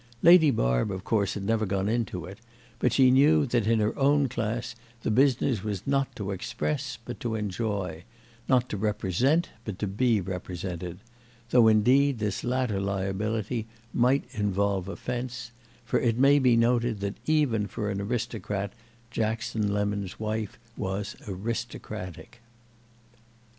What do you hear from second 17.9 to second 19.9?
an aristocrat Jackson